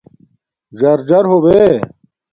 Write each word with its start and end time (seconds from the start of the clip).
ژَرژر 0.79 1.23
ہو 1.31 1.37
بے 1.43 1.59